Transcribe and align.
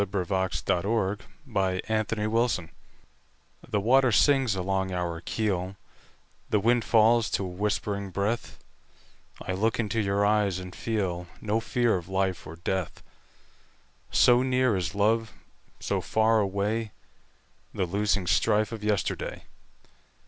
By 0.01 0.07
SophieJewett 0.21 1.19
1502 1.45 2.35
Armistice 2.35 2.69
THE 3.69 3.79
WATER 3.79 4.11
sings 4.11 4.55
along 4.55 4.91
our 4.91 5.21
keel, 5.21 5.75
The 6.49 6.59
wind 6.59 6.83
falls 6.83 7.29
to 7.29 7.45
a 7.45 7.47
whispering 7.47 8.09
breath;I 8.09 9.53
look 9.53 9.79
into 9.79 10.01
your 10.01 10.25
eyes 10.25 10.57
and 10.57 10.73
feelNo 10.73 11.61
fear 11.61 11.97
of 11.97 12.09
life 12.09 12.47
or 12.47 12.55
death; 12.55 13.03
So 14.09 14.41
near 14.41 14.75
is 14.75 14.95
love, 14.95 15.33
so 15.79 16.01
far 16.01 16.39
awayThe 16.39 16.89
losing 17.75 18.25
strife 18.25 18.71
of 18.71 18.83
yesterday. 18.83 19.43